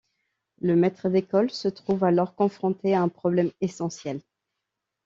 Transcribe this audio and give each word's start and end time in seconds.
Le 0.61 0.75
maître 0.75 1.09
d'école 1.09 1.51
se 1.51 1.67
trouve 1.67 2.03
alors 2.05 2.33
confronté 2.33 2.95
à 2.95 3.03
un 3.03 3.07
problème 3.07 3.51
essentiel... 3.61 4.19